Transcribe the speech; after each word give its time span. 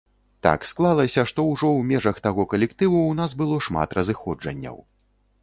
Так 0.45 0.63
склалася, 0.69 1.25
што 1.31 1.45
ўжо 1.49 1.69
ў 1.73 1.81
межах 1.91 2.17
таго 2.29 2.47
калектыву 2.55 2.99
ў 3.09 3.13
нас 3.21 3.37
было 3.43 3.61
шмат 3.69 3.89
разыходжанняў. 4.01 4.83